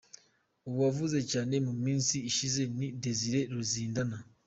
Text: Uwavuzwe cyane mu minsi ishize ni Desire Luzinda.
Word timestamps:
Uwavuzwe 0.69 1.21
cyane 1.31 1.55
mu 1.65 1.73
minsi 1.83 2.15
ishize 2.29 2.61
ni 2.77 2.87
Desire 3.03 3.41
Luzinda. 3.53 4.01